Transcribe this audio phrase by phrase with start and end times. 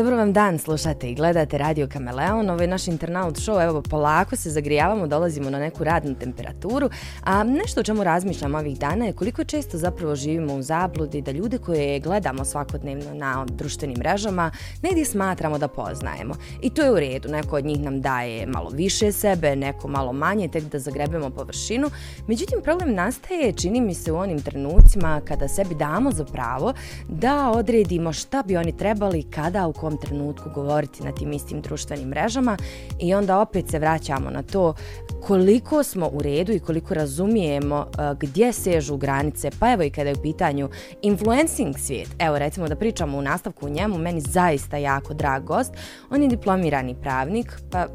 [0.00, 4.36] Dobro vam dan, slušate i gledate Radio Kameleon, ovo je naš internaut show, evo polako
[4.36, 6.90] se zagrijavamo, dolazimo na neku radnu temperaturu,
[7.24, 11.30] a nešto o čemu razmišljam ovih dana je koliko često zapravo živimo u zabludi da
[11.30, 14.50] ljude koje gledamo svakodnevno na društvenim mrežama
[14.82, 16.34] negdje smatramo da poznajemo.
[16.62, 20.12] I to je u redu, neko od njih nam daje malo više sebe, neko malo
[20.12, 21.90] manje, tek da zagrebemo površinu.
[22.26, 26.72] Međutim, problem nastaje, čini mi se u onim trenucima kada sebi damo za pravo
[27.08, 32.08] da odredimo šta bi oni trebali kada u kom trenutku govoriti na tim istim društvenim
[32.08, 32.56] mrežama
[32.98, 34.74] i onda opet se vraćamo na to
[35.20, 40.08] koliko smo u redu i koliko razumijemo uh, gdje sežu granice, pa evo i kada
[40.10, 40.68] je u pitanju
[41.02, 42.08] influencing svijet.
[42.18, 45.72] Evo recimo da pričamo u nastavku u njemu, meni zaista jako drag gost.
[46.10, 47.86] On je diplomirani pravnik, pa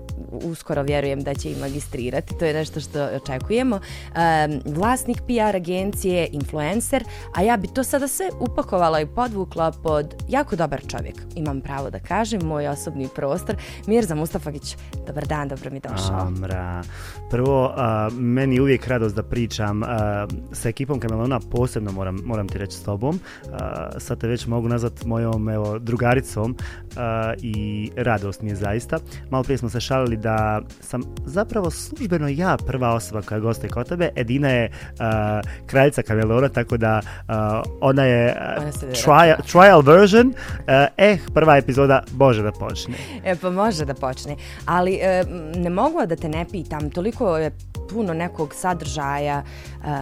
[0.44, 3.76] uskoro vjerujem da će i magistrirati, to je nešto što očekujemo.
[3.76, 7.04] Um, vlasnik PR agencije, influencer,
[7.36, 11.16] a ja bi to sada sve upakovala i podvukla pod jako dobar čovjek.
[11.36, 13.56] Imam pravo da kažem, moj osobni prostor.
[13.88, 16.20] Mirza Mustafagić, dobar dan, dobro mi došao.
[16.20, 16.84] Amra,
[17.30, 22.58] prvo, a, meni uvijek radost da pričam a, sa ekipom Kamelona, posebno moram, moram ti
[22.58, 23.20] reći s tobom.
[23.54, 26.56] A, sad te već mogu nazvat mojom evo, drugaricom
[26.98, 28.98] a, i radost mi je zaista.
[29.30, 33.90] Malo prije smo se šalili da sam zapravo službeno ja prva osoba koja goste kod
[33.90, 34.10] tebe.
[34.16, 38.72] Edina je a, kraljica Kamelona, tako da a, ona je a,
[39.04, 40.34] trial, trial version.
[40.68, 42.94] A, eh, prva epizoda može da počne.
[43.24, 44.36] E, pa može da počne.
[44.66, 45.24] Ali e,
[45.56, 47.52] ne mogu da te ne pitam, toliko je
[47.90, 49.44] puno nekog sadržaja, e,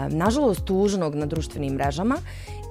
[0.09, 2.17] nažalost tužnog na društvenim mrežama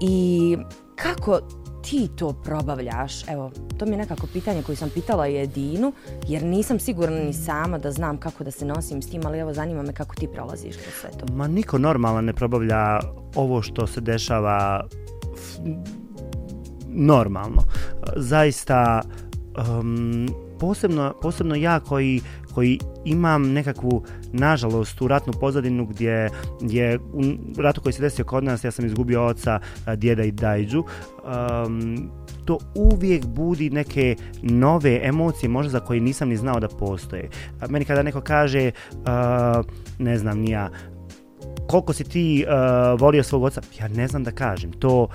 [0.00, 0.56] i
[0.96, 1.40] kako
[1.82, 3.28] ti to probavljaš?
[3.28, 5.92] Evo, to mi je nekako pitanje koje sam pitala i Edinu,
[6.28, 9.54] jer nisam sigurna ni sama da znam kako da se nosim s tim, ali evo,
[9.54, 11.34] zanima me kako ti prolaziš kroz sve to.
[11.34, 13.00] Ma niko normalan ne probavlja
[13.34, 14.86] ovo što se dešava
[16.92, 17.62] normalno.
[18.16, 19.02] Zaista
[19.78, 20.28] um,
[20.60, 22.20] posebno, posebno ja koji,
[22.54, 26.30] koji imam nekakvu nažalost u ratnu pozadinu gdje
[26.60, 27.22] je u
[27.58, 29.60] ratu koji se desio kod nas ja sam izgubio oca,
[29.96, 30.84] djeda i dajđu
[31.64, 32.10] um,
[32.44, 37.28] to uvijek budi neke nove emocije možda za koje nisam ni znao da postoje.
[37.68, 39.66] Meni kada neko kaže uh,
[39.98, 40.70] ne znam nija,
[41.72, 44.72] koliko si ti uh, volio svog oca, ja ne znam da kažem.
[44.72, 45.08] To, uh,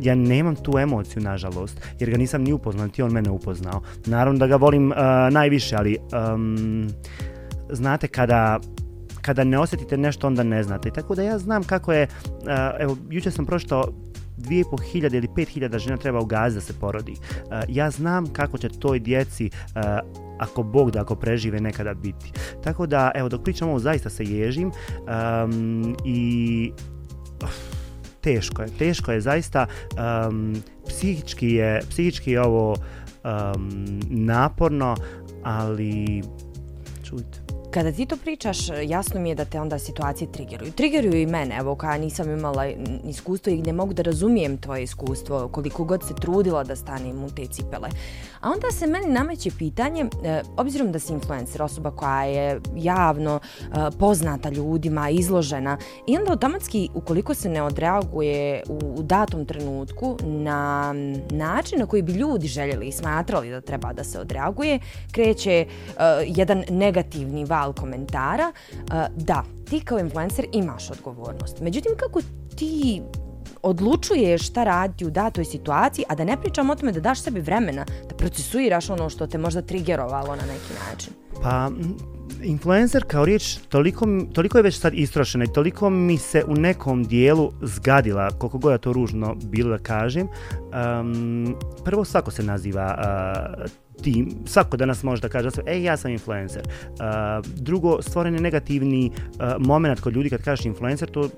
[0.00, 3.82] ja nemam tu emociju, nažalost, jer ga nisam ni upoznao, ti on mene upoznao.
[4.06, 4.96] Naravno da ga volim uh,
[5.30, 5.98] najviše, ali
[6.34, 6.88] um,
[7.70, 8.60] znate kada
[9.22, 10.90] kada ne osjetite nešto, onda ne znate.
[10.90, 12.46] Tako da ja znam kako je, uh,
[12.78, 13.84] evo, juče sam prošao
[14.38, 17.12] 2500 ili 5000 žena treba u Gazi da se porodi.
[17.12, 22.32] Uh, ja znam kako će toj djeci uh, ako Bog da ako prežive nekada biti.
[22.64, 26.72] Tako da, evo, dok pričam ovo, zaista se ježim um, i
[27.42, 27.50] oh,
[28.20, 29.66] teško je, teško je zaista
[30.28, 32.76] um, psihički je, psihički je ovo
[33.24, 34.96] um, naporno,
[35.42, 36.22] ali
[37.04, 40.72] čujte, Kada ti to pričaš, jasno mi je da te onda situacije triggeruju.
[40.72, 42.66] Triggeruju i mene, evo, kada nisam imala
[43.04, 47.30] iskustvo i ne mogu da razumijem tvoje iskustvo, koliko god se trudila da stanem u
[47.30, 47.88] te cipele.
[48.40, 53.40] A onda se meni nameće pitanje, e, obzirom da si influencer, osoba koja je javno
[53.40, 53.66] e,
[53.98, 60.94] poznata ljudima, izložena, i onda automatski, ukoliko se ne odreaguje u, u datom trenutku na
[61.30, 64.78] način na koji bi ljudi željeli i smatrali da treba da se odreaguje,
[65.12, 65.66] kreće e,
[66.26, 68.52] jedan negativni val komentara.
[68.72, 68.82] E,
[69.16, 71.60] da, ti kao influencer imaš odgovornost.
[71.60, 72.20] Međutim, kako
[72.56, 73.02] ti
[73.62, 77.40] odlučuješ šta radi u datoj situaciji, a da ne pričam o tome da daš sebi
[77.40, 81.12] vremena da procesuiraš ono što te možda triggerovalo na neki način.
[81.42, 81.70] Pa,
[82.42, 87.04] influencer kao riječ toliko, toliko je već sad istrošena i toliko mi se u nekom
[87.04, 90.28] dijelu zgadila, koliko god to ružno bilo da kažem.
[91.00, 93.70] Um, prvo svako se naziva uh,
[94.02, 96.62] tim, svako danas može da kaže da ej, ja sam influencer.
[96.62, 101.28] Uh, drugo, stvoren je negativni uh, moment kod ljudi kad kažeš influencer, to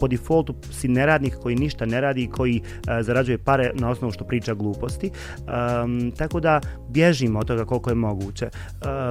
[0.00, 4.24] po defaultu si neradnik koji ništa ne radi, koji uh, zarađuje pare na osnovu što
[4.24, 5.10] priča gluposti.
[5.38, 8.48] Um, tako da bježimo od toga koliko je moguće.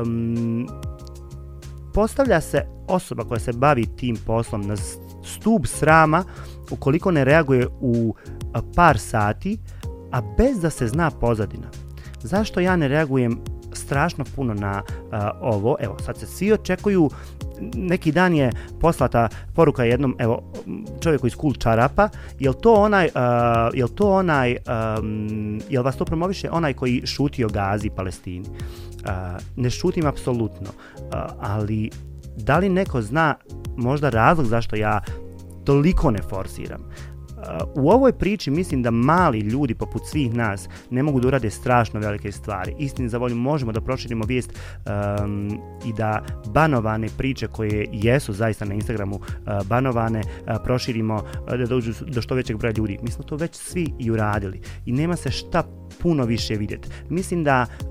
[0.03, 0.67] Um,
[1.95, 4.75] postavlja se osoba koja se bavi tim poslom na
[5.23, 6.23] stup srama
[6.71, 8.15] ukoliko ne reaguje u
[8.75, 9.57] par sati,
[10.11, 11.67] a bez da se zna pozadina.
[12.21, 13.39] Zašto ja ne reagujem
[13.77, 15.75] strašno puno na uh, ovo.
[15.79, 17.09] Evo, sad se svi očekuju,
[17.75, 20.51] neki dan je poslata poruka jednom, evo,
[21.01, 23.11] čovjeku iz Kul Čarapa, jel to onaj, uh,
[23.73, 24.57] jel to onaj,
[24.97, 28.45] um, jel vas to promoviše onaj koji šuti o Gazi Palestini?
[28.49, 29.11] Uh,
[29.55, 31.89] ne šutim apsolutno, uh, ali
[32.37, 33.35] da li neko zna
[33.77, 35.01] možda razlog zašto ja
[35.65, 36.81] toliko ne forsiram?
[37.75, 41.99] U ovoj priči mislim da mali ljudi poput svih nas ne mogu da urade strašno
[41.99, 42.73] velike stvari.
[42.79, 44.53] Istini za volju možemo da proširimo vijest
[45.23, 51.57] um, i da banovane priče koje jesu zaista na Instagramu uh, banovane uh, proširimo uh,
[51.57, 52.99] da dođu do što većeg broja ljudi.
[53.01, 55.63] Mi smo to već svi i uradili i nema se šta
[56.01, 56.89] puno više vidjeti.
[57.09, 57.87] Mislim da uh,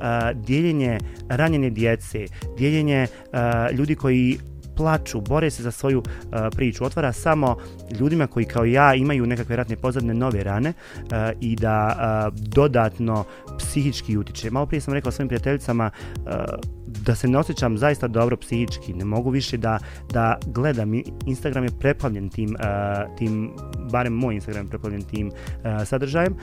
[0.47, 0.99] dijeljenje
[1.29, 2.27] ranjene djece,
[2.59, 4.39] dijeljenje uh, ljudi koji
[4.77, 7.57] plaču, bore se za svoju uh, priču, otvara samo
[8.01, 11.05] ljudima koji kao ja imaju nekakve ratne pozadne nove rane uh,
[11.41, 13.25] i da uh, dodatno
[13.59, 14.51] psihički utiče.
[14.51, 16.25] Malo prije sam rekao svojim prijateljicama uh,
[17.01, 19.79] da se ne osjećam zaista dobro psihički, ne mogu više da,
[20.13, 20.93] da gledam.
[21.27, 23.53] Instagram je preplavljen tim, uh, tim,
[23.93, 26.37] barem moj Instagram je preplavljen tim uh, sadržajem.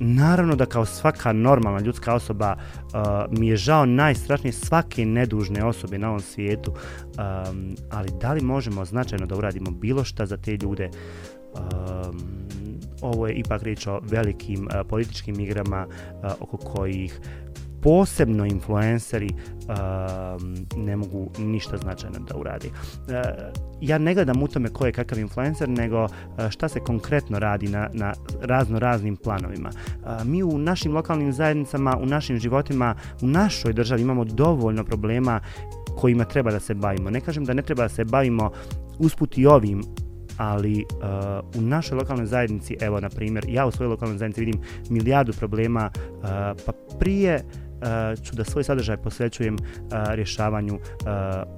[0.00, 5.98] Naravno da kao svaka normalna ljudska osoba uh, mi je žao najstrašnije svake nedužne osobe
[5.98, 10.56] na ovom svijetu, um, ali da li možemo značajno da uradimo bilo šta za te
[10.56, 10.90] ljude
[11.54, 12.18] um,
[13.00, 17.20] ovo je ipak riječ o velikim uh, političkim igrama uh, oko kojih
[17.82, 19.74] posebno influenceri uh,
[20.76, 22.68] ne mogu ništa značajno da uradi.
[22.68, 23.14] Uh,
[23.80, 26.10] ja ne gledam u tome ko je kakav influencer, nego uh,
[26.50, 29.70] šta se konkretno radi na, na razno raznim planovima.
[29.70, 35.40] Uh, mi u našim lokalnim zajednicama, u našim životima, u našoj državi imamo dovoljno problema
[35.96, 37.10] kojima treba da se bavimo.
[37.10, 38.50] Ne kažem da ne treba da se bavimo
[38.98, 39.82] usput i ovim,
[40.36, 44.60] ali uh, u našoj lokalnoj zajednici, evo na primjer, ja u svojoj lokalnoj zajednici vidim
[44.90, 46.28] milijardu problema, uh,
[46.66, 47.67] pa prije uh,
[48.22, 50.80] ću da svoj sadržaj posvećujem uh, rješavanju uh,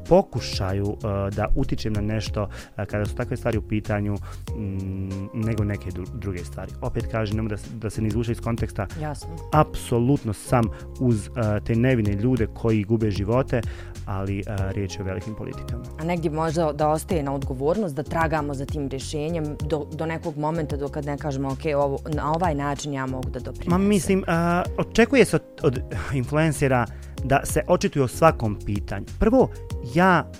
[0.08, 0.96] pokušaju
[1.36, 2.48] da utičem na nešto
[2.86, 4.14] kada su takve stvari u pitanju
[4.56, 6.72] um, nego neke dru druge stvari.
[6.80, 8.86] Opet kažem, nemo da, da se ne izvuče iz konteksta.
[9.00, 9.28] Jasno.
[9.52, 10.64] Apsolutno sam
[11.00, 11.30] uz
[11.64, 13.60] te nevine ljude koji gube živote,
[14.06, 15.82] ali riječ je o velikim politikama.
[16.00, 20.36] A negdje možda da ostaje na odgovornost da tragamo za tim rješenjem do, do nekog
[20.36, 23.70] momenta dok ne kažemo ok, ovo, na ovaj način ja mogu da doprinesem.
[23.70, 25.80] Ma mislim, uh, očekuje se od, od
[26.14, 26.86] influencera
[27.24, 29.06] da se očituju o svakom pitanju.
[29.18, 29.50] Prvo,
[29.94, 30.30] ja,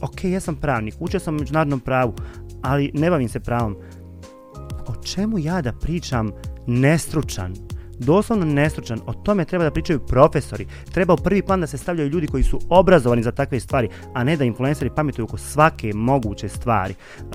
[0.00, 2.14] ok, ja sam pravnik, učio sam međunarodnom pravu,
[2.62, 3.76] ali ne bavim se pravom.
[4.86, 6.30] O čemu ja da pričam
[6.66, 7.54] nestručan,
[7.98, 10.66] doslovno nestručan, o tome treba da pričaju profesori.
[10.92, 14.24] Treba u prvi plan da se stavljaju ljudi koji su obrazovani za takve stvari, a
[14.24, 16.94] ne da influenceri pametuju oko svake moguće stvari.
[17.20, 17.34] Uh,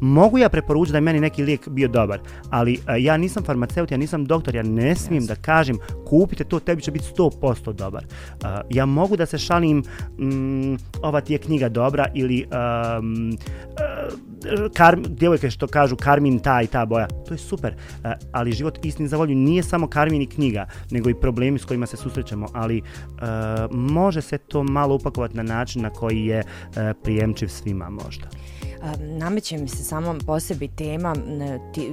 [0.00, 2.20] mogu ja preporučiti da je meni neki lijek bio dobar,
[2.50, 5.28] ali uh, ja nisam farmaceut, ja nisam doktor, ja ne smijem yes.
[5.28, 8.04] da kažem kupite to, tebi će biti 100% dobar.
[8.04, 9.78] Uh, ja mogu da se šalim
[10.18, 12.46] mm, ova ti je knjiga dobra ili
[12.98, 17.06] um, uh, kar, djevojke što kažu karmin ta i ta boja.
[17.26, 21.14] To je super, uh, ali život istini za volju nije samo karmini knjiga, nego i
[21.14, 22.82] problemi s kojima se susrećemo, ali e,
[23.70, 26.44] može se to malo upakovati na način na koji je e,
[27.02, 28.26] prijemčiv svima možda
[29.00, 31.16] nameće mi se samo posebi tema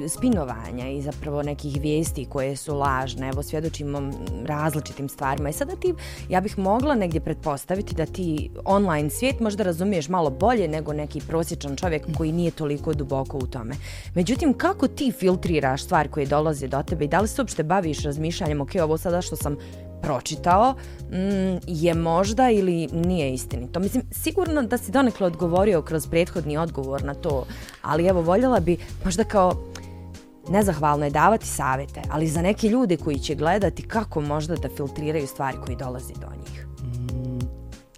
[0.09, 3.29] spinovanja i zapravo nekih vijesti koje su lažne.
[3.29, 4.11] Evo, svjedočimo
[4.45, 5.49] različitim stvarima.
[5.49, 5.93] I sada ti,
[6.29, 11.21] ja bih mogla negdje pretpostaviti da ti online svijet možda razumiješ malo bolje nego neki
[11.27, 13.75] prosječan čovjek koji nije toliko duboko u tome.
[14.15, 18.03] Međutim, kako ti filtriraš stvari koje dolaze do tebe i da li se uopšte baviš
[18.03, 19.57] razmišljanjem, ok, ovo sada što sam
[20.01, 20.73] pročitao
[21.11, 23.79] mm, je možda ili nije istinito.
[23.79, 27.45] Mislim, sigurno da si donekle odgovorio kroz prethodni odgovor na to,
[27.81, 29.71] ali evo, voljela bi možda kao
[30.49, 35.27] nezahvalno je davati savete, ali za neke ljude koji će gledati kako možda da filtriraju
[35.27, 36.67] stvari koji dolazi do njih.
[36.83, 37.39] Mm,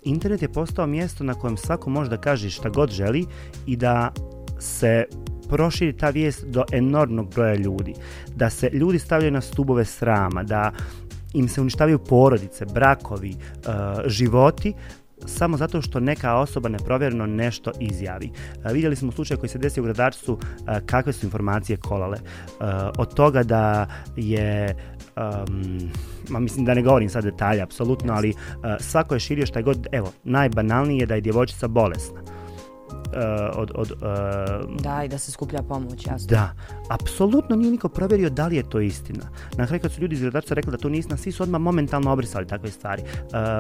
[0.04, 3.26] internet je postao mjesto na kojem svako može da kaže šta god želi
[3.66, 4.12] i da
[4.60, 5.06] se
[5.50, 7.94] proširi ta vijest do enormnog broja ljudi.
[8.36, 10.72] Da se ljudi stavljaju na stubove srama, da
[11.34, 13.74] im se uništavaju porodice, brakovi, uh,
[14.06, 14.74] životi,
[15.26, 18.32] samo zato što neka osoba neprovjereno nešto izjavi.
[18.66, 20.40] Uh, vidjeli smo slučaj koji se desio u gradačstvu uh,
[20.86, 22.18] kakve su informacije kolale.
[22.18, 22.66] Uh,
[22.98, 24.76] od toga da je
[25.16, 25.92] um,
[26.30, 28.36] ma mislim da ne govorim sad detalje apsolutno, ali uh,
[28.80, 32.43] svako je širio šta je god, evo, najbanalnije je da je djevojčica bolesna.
[33.56, 33.94] Od, od
[34.80, 36.28] da i da se skuplja pomoć jasno.
[36.28, 36.54] Da
[36.90, 39.24] apsolutno nije niko provjerio da li je to istina.
[39.58, 41.62] Na kraju kad su ljudi iz gledača rekli da to nije istina svi su odmah
[41.62, 43.04] momentalno obrisali takve stvari.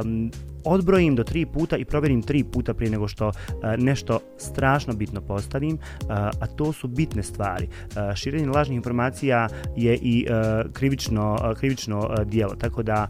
[0.03, 0.31] Um,
[0.65, 3.33] odbrojim do tri puta i provjerim tri puta prije nego što uh,
[3.77, 7.67] nešto strašno bitno postavim, uh, a to su bitne stvari.
[7.67, 13.07] Uh, širenje lažnih informacija je i uh, krivično, uh, krivično uh, dijelo, tako da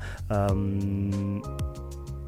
[0.52, 1.42] um,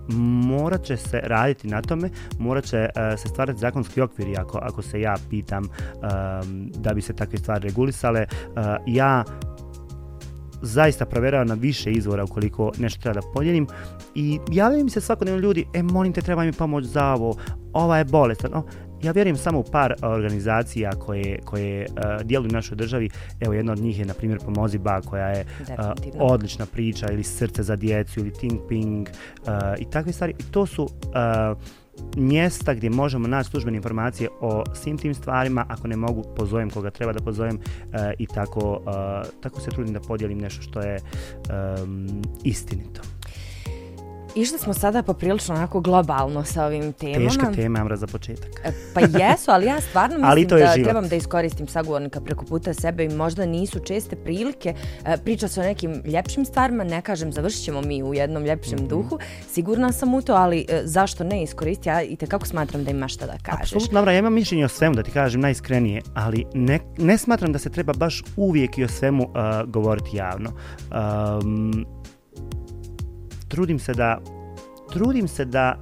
[0.10, 2.10] morat će se raditi na tome,
[2.40, 7.02] morat će uh, se stvarati zakonski okviri ako, ako se ja pitam um, da bi
[7.02, 8.26] se takve stvari regulisale.
[8.32, 9.24] Uh, ja
[10.62, 13.68] zaista proveravam na više izvora ukoliko nešto treba da podijelim
[14.16, 17.36] i javljaju mi se svakodnevno ljudi, e molim te treba mi pomoć za ovo,
[17.74, 18.66] ova je bolestan, no,
[19.06, 23.10] ja vjerujem samo u par organizacija koje, koje uh, djeluju u našoj državi.
[23.40, 25.76] Evo, jedna od njih je, na primjer, Pomozi Ba, koja je uh,
[26.20, 29.48] odlična priča, ili Srce za djecu, ili Think Ping, uh,
[29.80, 30.34] i takve stvari.
[30.40, 30.90] I to su uh,
[32.18, 36.90] mjesta gdje možemo naći službene informacije o svim tim stvarima, ako ne mogu, pozovem koga
[36.90, 41.00] treba da pozovem uh, i tako, uh, tako se trudim da podijelim nešto što je
[41.82, 43.02] um, istinito.
[44.36, 47.30] Išli smo sada poprilično onako globalno sa ovim temama.
[47.30, 48.62] Teška tema, Amra, za početak.
[48.64, 50.84] E, pa jesu, ali ja stvarno mislim da život.
[50.84, 54.74] trebam da iskoristim sagovornika preko puta sebe i možda nisu česte prilike.
[55.06, 58.80] E, priča se o nekim ljepšim stvarima, ne kažem, završit ćemo mi u jednom ljepšem
[58.80, 58.90] mm -hmm.
[58.90, 59.20] duhu.
[59.52, 61.90] Sigurna sam u to, ali e, zašto ne iskoristiti?
[61.90, 63.62] Ja i kako smatram da imaš šta da kažeš.
[63.62, 67.54] Apsolutno, Amra, ja imam mišljenje o svemu, da ti kažem najiskrenije, ali ne, ne smatram
[67.54, 70.52] da se treba baš uvijek i o svemu uh, govoriti javno.
[71.42, 71.95] Um,
[73.56, 74.20] trudim se da
[74.94, 75.80] trudim se da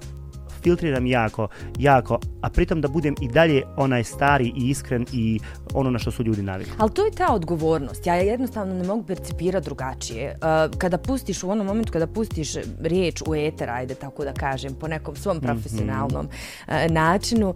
[0.61, 1.47] filtriram jako,
[1.79, 5.39] jako, a pritom da budem i dalje onaj stari i iskren i
[5.73, 6.73] ono na što su ljudi navikli.
[6.77, 8.07] Ali to je ta odgovornost.
[8.07, 10.35] Ja jednostavno ne mogu percipirati drugačije.
[10.35, 14.73] Uh, kada pustiš u onom momentu, kada pustiš riječ u eter, ajde tako da kažem,
[14.73, 15.45] po nekom svom mhm.
[15.45, 16.29] profesionalnom mm
[16.67, 16.91] -hmm.
[16.91, 17.55] načinu, uh,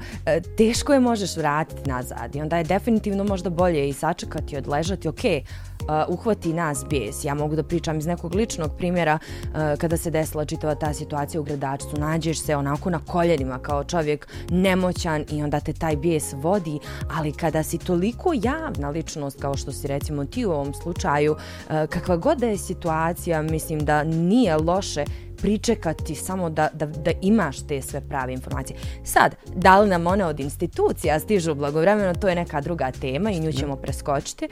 [0.57, 2.35] teško je možeš vratiti nazad.
[2.35, 5.07] I onda je definitivno možda bolje i sačekati i odležati.
[5.07, 7.25] Ok, uh, uhvati nas bijes.
[7.25, 11.41] Ja mogu da pričam iz nekog ličnog primjera uh, kada se desila čitava ta situacija
[11.41, 11.97] u gradačcu.
[11.97, 17.31] Nađeš se onako na koljenima kao čovjek nemoćan i onda te taj bijes vodi, ali
[17.31, 21.35] kada si toliko javna ličnost kao što si recimo ti u ovom slučaju,
[21.69, 25.05] e, kakva god da je situacija, mislim da nije loše
[25.41, 28.79] pričekati samo da, da, da imaš te sve prave informacije.
[29.03, 33.39] Sad, da li nam one od institucija stižu blagovremeno, to je neka druga tema i
[33.39, 34.47] nju ćemo preskočiti.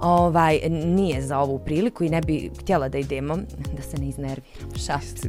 [0.00, 3.36] Ovaj, nije za ovu priliku i ne bi htjela da idemo,
[3.76, 5.26] da se ne iznerviram, šast.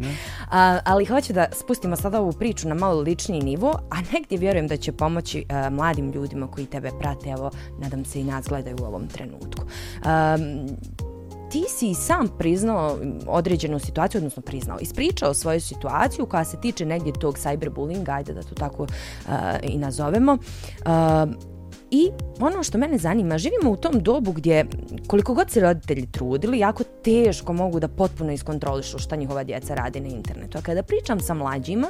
[0.51, 4.67] A, ali hoću da spustimo sada ovu priču na malo lični nivo, a negdje vjerujem
[4.67, 8.77] da će pomoći a, mladim ljudima koji tebe prate, evo, nadam se i nas gledaju
[8.81, 9.61] u ovom trenutku.
[10.05, 11.10] Um,
[11.51, 17.13] ti si sam priznao određenu situaciju, odnosno priznao, ispričao svoju situaciju koja se tiče negdje
[17.13, 20.37] tog cyberbullyinga, ajde da to tako uh, i nazovemo.
[20.85, 21.51] Uh,
[21.91, 24.65] I ono što mene zanima, živimo u tom dobu gdje
[25.07, 29.99] koliko god se roditelji trudili, jako teško mogu da potpuno iskontrolišu šta njihova djeca radi
[29.99, 30.57] na internetu.
[30.57, 31.87] A kada pričam sa mlađima,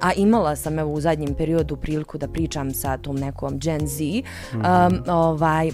[0.00, 4.04] a imala sam evo u zadnjem periodu priliku da pričam sa tom nekom Gen Z,
[4.04, 4.88] mm -hmm.
[4.88, 5.70] um, ovaj,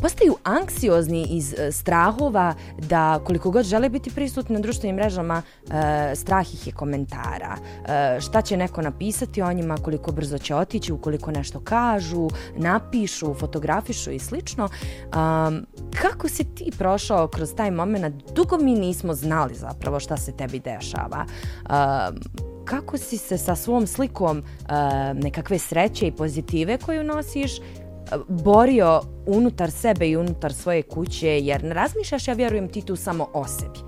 [0.00, 6.16] postaju anksiozni iz e, strahova da koliko god žele biti prisutni na društvenim mrežama, e,
[6.16, 7.56] strah ih je komentara.
[7.56, 13.34] E, šta će neko napisati o njima, koliko brzo će otići, ukoliko nešto kažu, napišu,
[13.34, 14.68] fotografišu i slično.
[16.02, 18.32] Kako si ti prošao kroz taj moment?
[18.34, 21.24] Dugo mi nismo znali zapravo šta se tebi dešava.
[22.64, 24.44] Kako si se sa svom slikom e,
[25.14, 27.52] nekakve sreće i pozitive koju nosiš
[28.28, 33.28] borio unutar sebe i unutar svoje kuće, jer ne razmišljaš, ja vjerujem, ti tu samo
[33.32, 33.78] o sebi.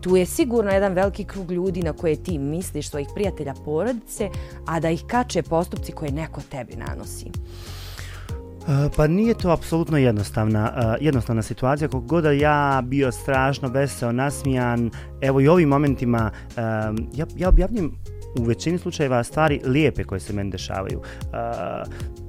[0.00, 4.28] Tu je sigurno jedan veliki krug ljudi na koje ti misliš, svojih prijatelja, porodice,
[4.66, 7.26] a da ih kače postupci koje neko tebi nanosi.
[7.26, 11.88] E, pa nije to apsolutno jednostavna, e, jednostavna situacija.
[11.88, 16.60] Kako god ja bio strašno veseo, nasmijan, evo i ovim momentima, e,
[17.14, 17.92] ja, ja objavljam
[18.38, 20.98] u većini slučajeva stvari lijepe koje se meni dešavaju.
[20.98, 22.20] Uh,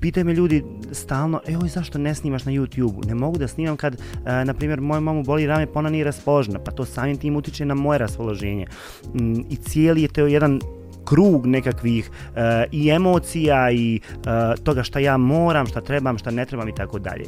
[0.00, 3.06] pitaju me ljudi stalno, evo zašto ne snimaš na YouTube-u?
[3.06, 6.04] Ne mogu da snimam kad, e, na primjer, moju mamu boli rame, pa ona nije
[6.04, 8.66] raspoložena, pa to samim tim utiče na moje raspoloženje.
[9.14, 10.60] Mm, I cijeli je to jedan
[11.04, 12.38] krug nekakvih uh,
[12.72, 16.98] i emocija i uh, toga šta ja moram, šta trebam, šta ne trebam i tako
[16.98, 17.24] dalje.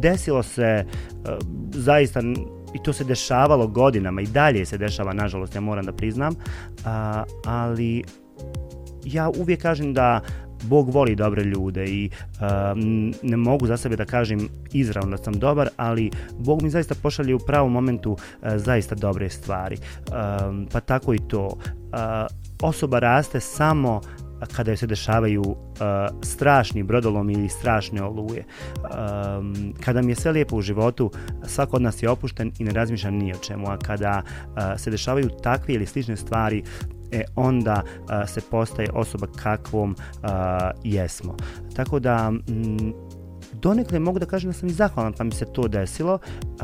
[0.00, 1.30] Desilo se uh,
[1.70, 2.20] zaista
[2.74, 6.34] i to se dešavalo godinama i dalje se dešava, nažalost, ja moram da priznam,
[6.84, 8.04] a, ali
[9.04, 10.20] ja uvijek kažem da
[10.62, 15.34] Bog voli dobre ljude i um, ne mogu za sebe da kažem izravno da sam
[15.34, 18.18] dobar, ali Bog mi zaista pošalje u pravom momentu uh,
[18.56, 19.76] zaista dobre stvari.
[19.76, 21.46] Um, pa tako i to.
[21.46, 22.26] Uh,
[22.62, 24.00] osoba raste samo
[24.46, 25.56] kada joj se dešavaju uh,
[26.22, 28.44] strašni brodolom ili strašne oluje.
[28.76, 31.10] Um, kada mi je sve lijepo u životu,
[31.46, 34.90] svako od nas je opušten i ne razmišlja ni o čemu, a kada uh, se
[34.90, 36.62] dešavaju takve ili slične stvari,
[37.12, 41.36] e onda a, se postaje osoba kakvom a, jesmo.
[41.76, 42.92] Tako da m,
[43.62, 46.60] donekle mogu da kažem da sam i zahvalan pa mi se to desilo, uh,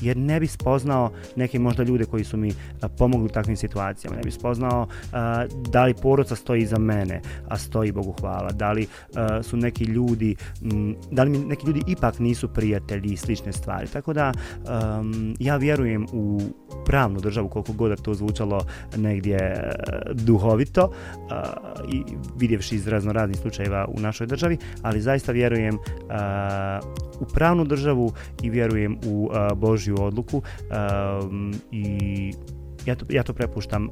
[0.00, 2.54] jer ne bi spoznao neke možda ljude koji su mi uh,
[2.98, 4.16] pomogli u takvim situacijama.
[4.16, 5.18] Ne bi spoznao uh,
[5.70, 8.50] da li poroca stoji iza mene, a stoji Bogu hvala.
[8.50, 13.12] Da li uh, su neki ljudi, m, da li mi neki ljudi ipak nisu prijatelji
[13.12, 13.88] i slične stvari.
[13.88, 16.40] Tako da um, ja vjerujem u
[16.86, 18.60] pravnu državu koliko god da to zvučalo
[18.96, 22.02] negdje uh, duhovito uh, i
[22.36, 26.27] vidjevši iz razno raznih slučajeva u našoj državi, ali zaista vjerujem uh,
[27.20, 30.42] u pravnu državu i vjerujem u uh, Božju odluku
[31.72, 32.32] i
[32.86, 33.90] ja to, ja to prepuštam uh,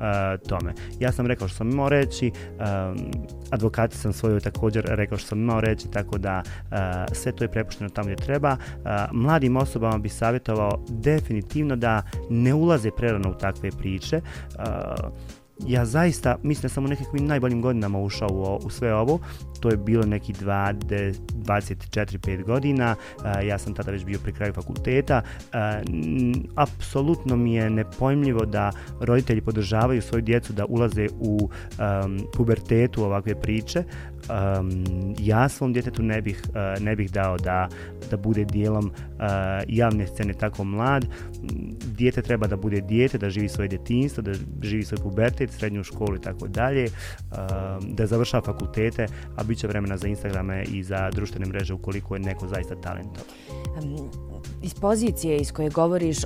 [0.49, 0.73] tome.
[1.01, 3.11] Ja sam rekao što sam imao reći, um,
[3.51, 6.77] advokati sam svoju također rekao što sam imao reći, tako da uh,
[7.13, 8.53] sve to je prepušteno tamo gdje treba.
[8.53, 14.21] Uh, mladim osobama bi savjetovao definitivno da ne ulaze prerano u takve priče.
[14.59, 15.13] Uh,
[15.67, 19.19] ja zaista mislim da sam u nekakvim najboljim godinama ušao u, u sve ovo.
[19.61, 22.97] To je bilo neki 24-5 godina.
[23.17, 25.23] Uh, ja sam tada već bio pri kraju fakulteta.
[25.39, 25.47] Uh,
[26.55, 31.51] apsolutno mi je nepojmljivo da roditelji podržavaju svoju djecu da ulaze u um,
[32.35, 33.85] pubertetu ovakve priče
[34.31, 37.69] um, ja svom djetetu ne bih, uh, ne bih dao da,
[38.11, 39.23] da bude dijelom uh,
[39.69, 41.07] javne scene tako mlad.
[41.85, 46.17] Dijete treba da bude dijete, da živi svoje djetinstvo, da živi svoj pubertet, srednju školu
[46.17, 46.87] i tako dalje,
[47.83, 49.07] da završava fakultete,
[49.37, 53.27] a bit će vremena za Instagrame i za društvene mreže ukoliko je neko zaista talentovan.
[53.83, 56.19] Um, iz pozicije iz koje govoriš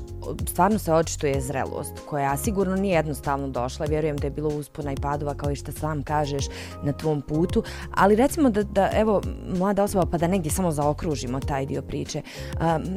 [0.46, 3.86] stvarno se očituje zrelost koja sigurno nije jednostavno došla.
[3.86, 6.44] Vjerujem da je bilo uspona i padova kao i što sam kažeš
[6.82, 7.62] na tvom putu.
[7.94, 9.22] Ali recimo da, da evo
[9.58, 12.22] mlada osoba pa da negdje samo zaokružimo taj dio priče.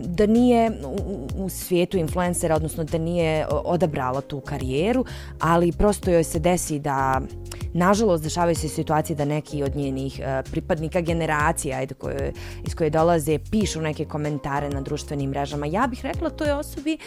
[0.06, 5.06] Da nije u, u svijetu influencera odnosno da nije odabrala tu karijeru
[5.40, 7.22] ali prosto joj se desi da
[7.74, 12.34] nažalost dešavaju se situacije da neki od njenih e, pripadnika generacija ajde, koje,
[12.68, 15.66] iz koje dolaze pišu neke komentare na društvenim mrežama.
[15.66, 16.98] Ja bih rekla toj osobi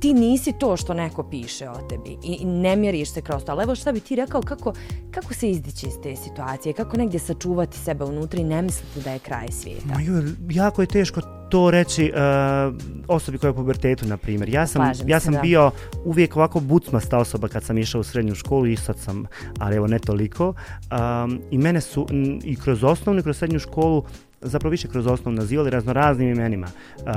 [0.00, 3.52] ti nisi to što neko piše o tebi i ne mjeriš se kroz to.
[3.52, 4.72] Ali evo šta bi ti rekao, kako,
[5.10, 9.10] kako se izdići iz te situacije, kako negdje sačuvati sebe unutra i ne misliti da
[9.10, 9.86] je kraj svijeta?
[9.86, 12.74] Ma ju, jako je teško to reći uh,
[13.08, 14.48] osobi koja je u pubertetu, na primjer.
[14.48, 15.40] Ja sam, Slažem ja se, sam da.
[15.40, 15.70] bio
[16.04, 19.26] uvijek ovako bucmasta osoba kad sam išao u srednju školu i sad sam,
[19.58, 20.48] ali evo ne toliko.
[20.48, 24.04] Um, I mene su m, i kroz osnovnu i kroz srednju školu
[24.40, 26.66] zapravo više kroz osnovno nazivali raznoraznim imenima.
[26.96, 27.12] Uh,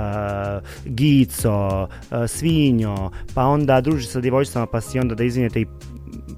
[0.86, 1.88] Gico, uh,
[2.27, 5.65] Svinjo, pa onda druži sa djevojčicama pa si onda da izvinete i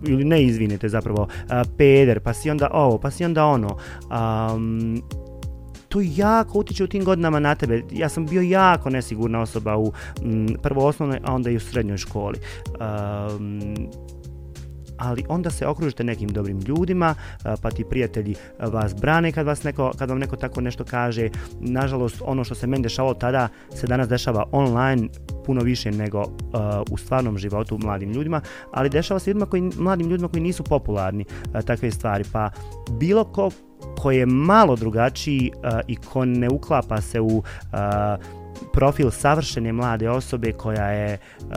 [0.07, 1.27] ili ne izvinete zapravo, uh,
[1.77, 3.77] peder, pa si onda ovo, pa si onda ono.
[4.53, 5.01] Um,
[5.89, 7.81] to jako utiče u tim godinama na tebe.
[7.91, 9.91] Ja sam bio jako nesigurna osoba u
[10.21, 12.39] m, prvo osnovnoj, a onda i u srednjoj školi.
[12.69, 13.75] Um,
[15.01, 17.15] ali onda se okružite nekim dobrim ljudima,
[17.61, 21.29] pa ti prijatelji vas brane kad, vas neko, kad vam neko tako nešto kaže.
[21.59, 25.07] Nažalost, ono što se meni dešavalo tada se danas dešava online
[25.45, 26.27] puno više nego uh,
[26.91, 31.25] u stvarnom životu mladim ljudima, ali dešava se ljudima koji, mladim ljudima koji nisu popularni
[31.25, 32.23] uh, takve stvari.
[32.31, 32.49] Pa
[32.99, 33.51] bilo ko
[33.97, 37.43] ko je malo drugačiji uh, i ko ne uklapa se u uh,
[38.73, 41.47] profil savršene mlade osobe koja je uh,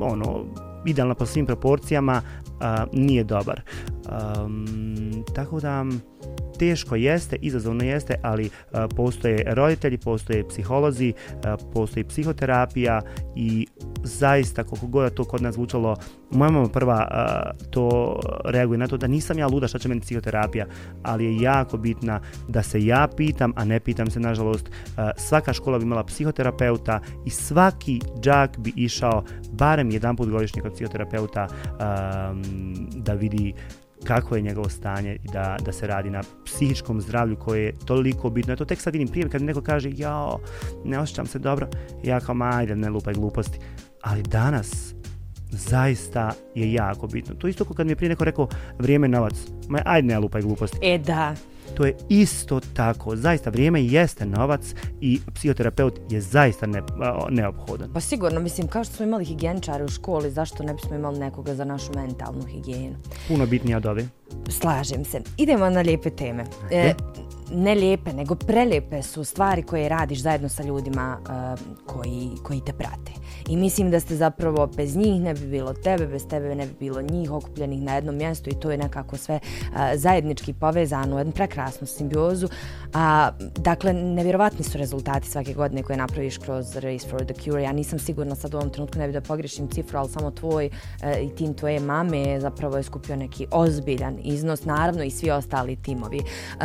[0.00, 0.44] ono
[0.86, 3.62] idealna po svim proporcijama uh, nije dobar.
[4.44, 5.84] Um, tako da
[6.58, 8.50] teško jeste, izazovno jeste, ali e,
[8.96, 11.14] postoje roditelji, postoje psiholozi, e,
[11.72, 13.00] postoji psihoterapija
[13.36, 13.66] i
[14.02, 15.96] zaista koliko god to kod nas zvučalo,
[16.30, 20.00] moja mama prva uh, to reaguje na to da nisam ja luda šta će meni
[20.00, 20.66] psihoterapija,
[21.02, 25.52] ali je jako bitna da se ja pitam, a ne pitam se nažalost, uh, svaka
[25.52, 31.46] škola bi imala psihoterapeuta i svaki džak bi išao barem jedan put godišnje kod psihoterapeuta
[32.96, 33.54] da vidi
[34.04, 38.30] kako je njegovo stanje i da, da se radi na psihičkom zdravlju koje je toliko
[38.30, 38.52] bitno.
[38.52, 40.40] Ja to tek sad vidim prije kad mi neko kaže jao,
[40.84, 41.68] ne osjećam se dobro,
[42.04, 43.58] ja kao majde, ajde ne lupaj gluposti.
[44.02, 44.94] Ali danas
[45.50, 47.34] zaista je jako bitno.
[47.34, 49.34] To isto kao kad mi je prije neko rekao vrijeme novac,
[49.68, 50.78] ma ajde ne lupaj gluposti.
[50.82, 51.34] E da,
[51.78, 53.16] To je isto tako.
[53.16, 56.82] Zaista vrijeme jeste novac i psihoterapeut je zaista ne,
[57.30, 57.92] neophodan.
[57.92, 61.54] pa sigurno, mislim, kao što smo imali higijeničare u školi, zašto ne bismo imali nekoga
[61.54, 62.96] za našu mentalnu higijenu?
[63.28, 64.08] Puno bitnije od ove.
[64.48, 65.20] Slažem se.
[65.36, 66.44] Idemo na lijepe teme.
[66.70, 66.94] E,
[67.50, 72.72] ne lijepe, nego prelijepe su stvari koje radiš zajedno sa ljudima uh, koji, koji te
[72.72, 73.12] prate.
[73.48, 76.72] I mislim da ste zapravo bez njih ne bi bilo tebe, bez tebe ne bi
[76.80, 81.18] bilo njih okupljenih na jednom mjestu i to je nekako sve uh, zajednički povezano u
[81.18, 82.48] jednu prekrasnu simbiozu.
[82.94, 87.62] A, dakle, nevjerovatni su rezultati svake godine koje napraviš kroz Race for the Cure.
[87.62, 90.66] Ja nisam sigurna sad u ovom trenutku ne bi da pogrešim cifru, ali samo tvoj
[90.66, 95.76] uh, i tim tvoje mame zapravo je skupio neki ozbiljan iznos, naravno i svi ostali
[95.76, 96.18] timovi.
[96.18, 96.64] Uh,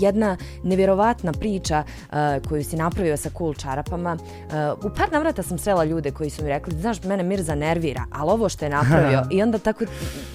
[0.00, 2.16] jedna nevjerovatna priča uh,
[2.48, 4.14] koju si napravio sa cool čarapama.
[4.14, 8.04] Uh, u par navrata sam srela ljude koji su mi rekli, znaš, mene Mirza nervira,
[8.12, 9.84] ali ovo što je napravio, i onda tako,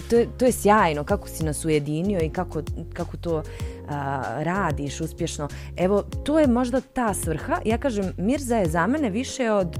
[0.09, 2.61] to je, to je sjajno, kako si nas ujedinio i kako,
[2.93, 3.43] kako to uh,
[4.37, 5.47] radiš uspješno.
[5.77, 7.57] Evo, to je možda ta svrha.
[7.65, 9.77] Ja kažem, Mirza je za mene više od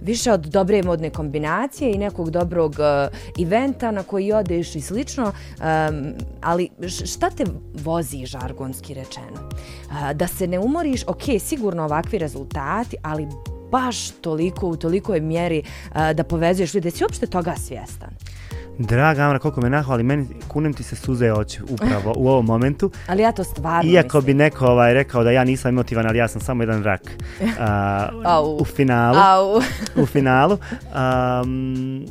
[0.00, 5.24] više od dobre modne kombinacije i nekog dobrog uh, eventa na koji odeš i slično,
[5.24, 6.68] um, ali
[7.06, 9.48] šta te vozi žargonski rečeno?
[9.86, 13.28] Uh, da se ne umoriš, ok, sigurno ovakvi rezultati, ali
[13.70, 18.10] baš toliko, u tolikoj mjeri uh, da povezuješ ljude, da si uopšte toga svjestan?
[18.80, 22.90] Draga Amra, koliko me nahvali, meni kunem ti se suze oči upravo u ovom momentu.
[23.06, 24.24] ali ja to stvarno Iako mislim.
[24.24, 27.02] bi neko ovaj, rekao da ja nisam emotivan, ali ja sam samo jedan rak
[27.40, 29.18] uh, u finalu.
[29.18, 29.60] Au.
[30.02, 30.58] u finalu.
[31.44, 32.06] Um,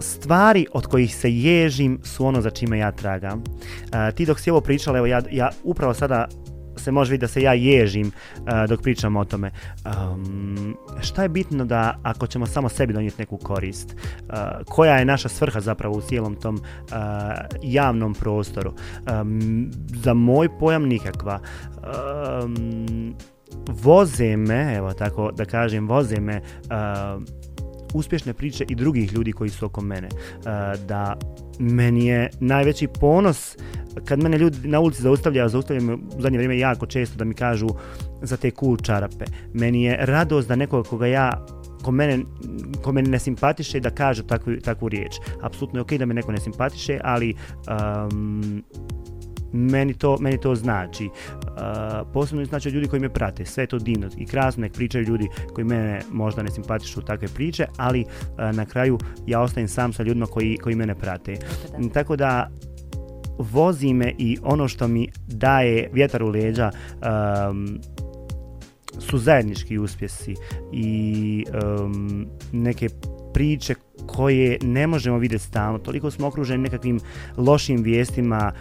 [0.00, 3.38] stvari od kojih se ježim su ono za čime ja tragam.
[3.38, 6.28] Uh, ti dok si ovo pričala, evo ja, ja upravo sada
[6.78, 9.50] se može vidjeti da se ja ježim uh, dok pričam o tome.
[9.84, 14.34] Um, šta je bitno da ako ćemo samo sebi donijeti neku korist, uh,
[14.66, 16.60] koja je naša svrha zapravo u cijelom tom uh,
[17.62, 18.72] javnom prostoru?
[19.20, 21.40] Um, za moj pojam nikakva.
[22.42, 23.14] Um,
[23.68, 27.22] voze me, evo tako da kažem, voze me uh,
[27.94, 30.08] uspješne priče i drugih ljudi koji su oko mene.
[30.08, 30.44] Uh,
[30.86, 31.16] da
[31.58, 33.56] meni je najveći ponos
[34.04, 37.34] kad mene ljudi na ulici zaustavljaju, zaustavljaju me u zadnje vrijeme jako često da mi
[37.34, 37.68] kažu
[38.22, 39.24] za te cool čarape.
[39.52, 41.46] Meni je radost da nekoga koga ja
[41.82, 42.18] ko mene,
[42.82, 45.16] ko mene ne simpatiše da kaže takvu, takvu riječ.
[45.42, 47.34] Apsolutno je okej okay da me neko ne simpatiše, ali
[47.68, 48.64] um,
[49.52, 51.06] meni to, meni to znači.
[51.06, 53.44] Uh, posebno znači od ljudi koji me prate.
[53.44, 57.66] Sve to divno i krasno, nek pričaju ljudi koji mene možda ne simpatišu takve priče,
[57.76, 61.36] ali uh, na kraju ja ostajem sam sa ljudima koji, koji mene prate.
[61.92, 62.50] Tako da
[63.38, 66.70] vozi me i ono što mi daje vjetar u leđa
[67.50, 67.78] um,
[68.98, 70.34] su zajednički uspjesi
[70.72, 71.44] i
[71.84, 72.88] um, neke
[73.34, 73.74] priče
[74.06, 75.78] koje ne možemo vidjeti stalno.
[75.78, 77.00] Toliko smo okruženi nekakvim
[77.36, 78.52] lošim vijestima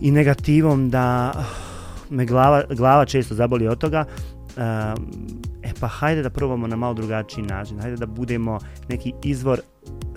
[0.00, 1.44] i negativom da ah,
[2.10, 4.04] me glava, glava često zaboli od toga.
[4.56, 5.10] Um,
[5.62, 7.80] e pa hajde da probamo na malo drugačiji način.
[7.80, 9.60] Hajde da budemo neki izvor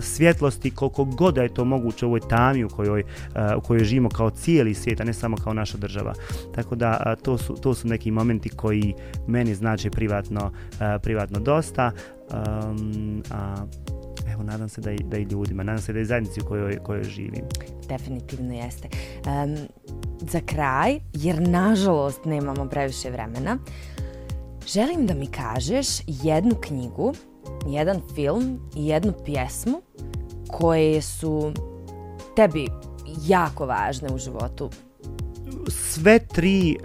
[0.04, 4.10] svjetlosti koliko god je to moguće u ovoj tami u kojoj, eh, u kojoj živimo
[4.10, 6.14] kao cijeli svijet, a ne samo kao naša država.
[6.56, 8.94] Tako da eh, to, su, to su neki momenti koji
[9.28, 11.92] meni znači privatno, eh, privatno dosta.
[12.34, 13.56] Um, a,
[14.34, 16.78] evo, nadam se da i, da i ljudima, nadam se da i zajednici u kojoj,
[16.84, 17.46] kojoj živim.
[17.90, 18.88] Definitivno jeste.
[19.26, 19.58] Um,
[20.20, 23.58] za kraj, jer nažalost nemamo previše vremena,
[24.68, 27.14] želim da mi kažeš jednu knjigu
[27.68, 29.82] jedan film i jednu pjesmu
[30.48, 31.54] koje su
[32.36, 32.68] tebi
[33.28, 34.70] jako važne u životu?
[35.68, 36.78] Sve tri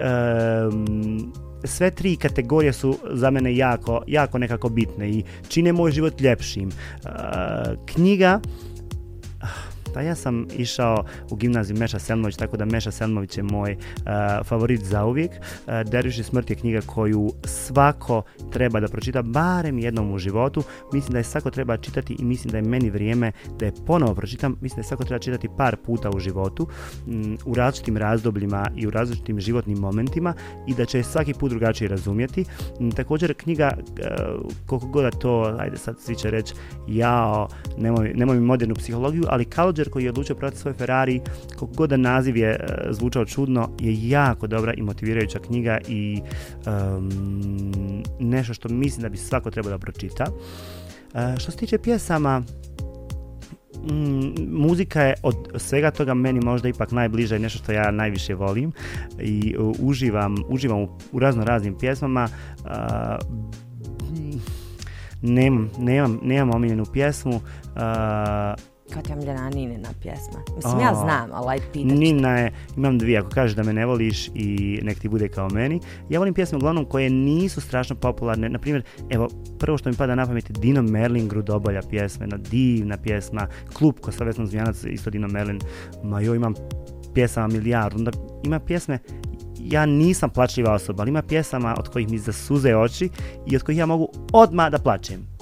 [0.71, 1.33] um,
[1.64, 6.68] sve tri kategorije su za mene jako, jako nekako bitne i čine moj život ljepšim.
[6.68, 7.11] Uh,
[7.87, 8.40] knjiga
[9.94, 14.46] Pa ja sam išao u gimnaziju Meša Selmović, tako da Meša Selmović je moj uh,
[14.46, 15.31] favorit za uvijek.
[15.31, 18.22] Eh, uh, Derviš smrt je knjiga koju svako
[18.53, 20.62] treba da pročita barem jednom u životu.
[20.92, 24.14] Mislim da je svako treba čitati i mislim da je meni vrijeme da je ponovo
[24.14, 24.57] pročitam.
[24.61, 26.68] Mislim da je svako treba čitati par puta u životu,
[27.07, 30.35] um, u različitim razdobljima i u različitim životnim momentima
[30.66, 32.44] i da će svaki put drugačije razumjeti.
[32.81, 36.55] Um, također knjiga, uh, koliko god to, ajde sad svi će reći,
[36.88, 37.48] jao,
[37.79, 39.44] nemoj, nemoj mi modernu psihologiju, ali
[39.79, 41.21] Kalođer koji je odlučio prodati svoj Ferrari,
[41.59, 42.57] koliko god naziv je e,
[42.91, 46.21] zvučao čudno, je jako dobra i motivirajuća knjiga i
[46.67, 47.11] um,
[48.21, 50.25] nešto što mislim da bi svako trebao da pročita.
[50.29, 52.43] Uh, što se tiče pjesama,
[53.79, 58.35] Mm, muzika je od svega toga meni možda ipak najbliža i nešto što ja najviše
[58.35, 58.73] volim
[59.21, 62.29] i uh, uživam, uživam u, u razno raznim pjesmama
[62.64, 62.71] uh,
[65.23, 67.43] nemam, nemam, nemam omiljenu pjesmu uh,
[68.92, 70.38] Kao ti omiljena Ninina pjesma.
[70.57, 71.96] Mislim, ja O, znam, ali aj pitat ću.
[71.96, 75.48] Nina je, imam dvije, ako kažeš da me ne voliš i nek ti bude kao
[75.48, 75.81] meni.
[76.09, 78.48] Ja volim pjesme uglavnom koje nisu strašno popularne.
[78.48, 82.96] Naprimjer, evo, prvo što mi pada na pamet je Dino Merlin Grudobolja pjesma, jedna divna
[82.96, 83.46] pjesma.
[83.72, 85.61] Klub ko sa Vesnom Zvijanac, isto Dino Merlin.
[86.05, 86.55] Ma joj, imam
[87.14, 87.98] pjesama milijardu.
[87.98, 88.11] Onda
[88.44, 88.98] ima pjesme
[89.61, 93.09] ja nisam plačljiva osoba, ali ima pjesama od kojih mi zasuze oči
[93.46, 95.38] i od kojih ja mogu odmah da plačem.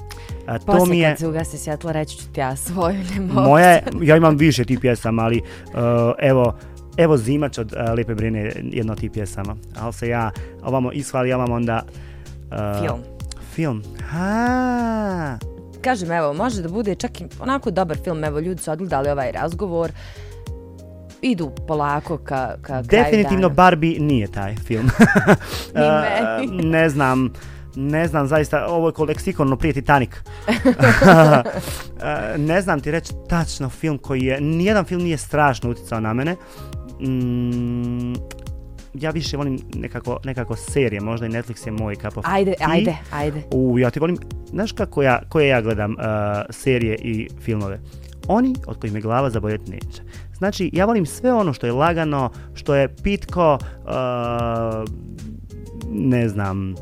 [0.46, 1.08] A, to Poslije mi je...
[1.08, 3.48] kad se ugasi svjetlo, reći ću ti ja svoju, mogu.
[3.48, 5.72] Moja je, ja imam više tih pjesama, ali uh,
[6.18, 6.58] evo,
[6.96, 9.56] evo Zimač od uh, Lijepe Brine je jedna od tih pjesama.
[9.80, 10.30] Ali se ja
[10.62, 11.82] ovamo ishvali, ja vam onda...
[12.50, 13.00] uh, Film.
[13.54, 13.82] Film.
[14.10, 15.38] Ha.
[15.80, 19.32] Kažem, evo, može da bude čak i onako dobar film, evo, ljudi su odgledali ovaj
[19.32, 19.92] razgovor,
[21.22, 23.54] idu polako ka, ka kraju Definitivno dana.
[23.54, 24.90] Barbie nije taj film.
[25.74, 25.82] Ni
[26.56, 27.32] Uh, ne znam,
[27.76, 30.10] ne znam zaista, ovo je ko leksikonno prije Titanic.
[30.10, 30.54] Uh,
[32.50, 36.36] ne znam ti reći tačno film koji je, nijedan film nije strašno utjecao na mene.
[37.00, 38.14] Mm,
[38.94, 42.68] ja više volim nekako, nekako serije, možda i Netflix je moj cup of Ajde, tea.
[42.70, 43.42] ajde, ajde.
[43.52, 45.96] U, ja ti volim, znaš kako ja, koje ja gledam uh,
[46.50, 47.80] serije i filmove?
[48.28, 50.02] Oni od kojih me glava zaboljeti neće.
[50.38, 53.90] Znači, ja volim sve ono što je lagano, što je pitko, uh,
[55.90, 56.74] ne znam,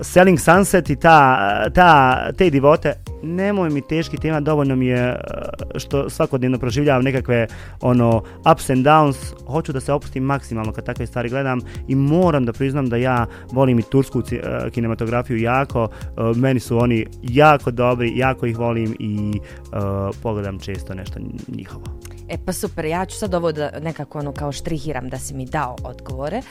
[0.00, 5.78] Selling Sunset i ta, ta, te divote, nemoj mi teški tema, dovoljno mi je uh,
[5.80, 7.46] što svakodnevno proživljavam nekakve
[7.80, 12.44] ono ups and downs, hoću da se opustim maksimalno kad takve stvari gledam i moram
[12.44, 14.24] da priznam da ja volim i tursku uh,
[14.72, 20.94] kinematografiju jako, uh, meni su oni jako dobri, jako ih volim i uh, pogledam često
[20.94, 21.84] nešto njihovo.
[22.28, 25.46] E pa super, ja ću sad ovo da nekako ono kao štrihiram da si mi
[25.46, 26.42] dao odgovore.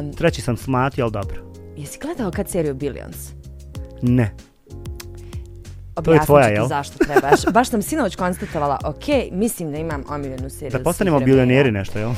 [0.00, 3.32] Um, Treći sam smatio, ali dobro jesi gledao kad seriju Billions?
[4.02, 4.34] Ne
[6.06, 7.40] je Objasnit tvoja, ću ti zašto trebaš.
[7.52, 12.10] Baš sam sinoć konstatovala, ok, mislim da imam omiljenu seriju Da postanemo bilioneri nešto, jel?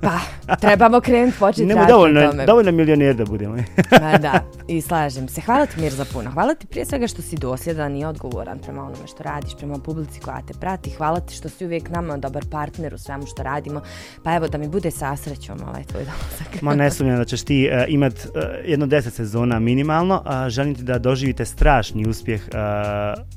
[0.00, 0.18] Pa,
[0.56, 2.46] trebamo krenuti početi Nemo raditi dovoljno, tome.
[2.46, 3.56] dovoljno milioneri da budemo.
[4.02, 5.40] Ma da, i slažem se.
[5.40, 6.30] Hvala ti Mirza puno.
[6.30, 10.20] Hvala ti prije svega što si dosljedan i odgovoran prema onome što radiš, prema publici
[10.20, 10.90] koja te prati.
[10.90, 13.80] Hvala ti što si uvijek nama dobar partner u svemu što radimo.
[14.22, 16.62] Pa evo da mi bude sasrećom ovaj tvoj dolazak.
[16.62, 20.74] Ma ne sumnjam da ćeš ti uh, imat uh, jedno deset sezona minimalno, a želim
[20.74, 22.54] ti da doživite strašni uspjeh, uh,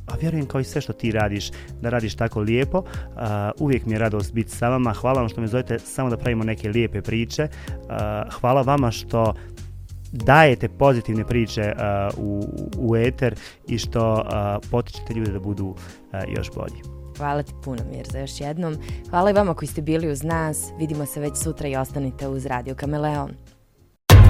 [0.07, 2.83] a vjerujem kao i sve što ti radiš, da radiš tako lijepo.
[3.15, 6.17] A, uvijek mi je radost biti sa vama, hvala vam što me zovete samo da
[6.17, 7.47] pravimo neke lijepe priče.
[7.89, 9.33] A, hvala vama što
[10.11, 12.43] dajete pozitivne priče uh, u,
[12.77, 13.35] u eter
[13.67, 15.75] i što uh, potičete ljude da budu uh,
[16.37, 16.81] još bolji.
[17.17, 18.75] Hvala ti puno Mirza još jednom.
[19.09, 20.71] Hvala i vama koji ste bili uz nas.
[20.79, 23.31] Vidimo se već sutra i ostanite uz Radio Kameleon.